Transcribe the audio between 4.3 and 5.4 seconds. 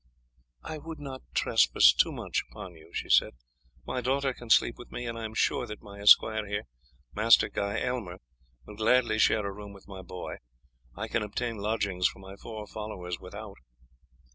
can sleep with me, and I am